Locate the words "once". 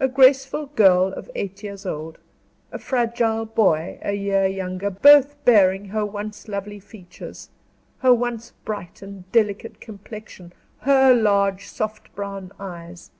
6.04-6.48, 8.12-8.50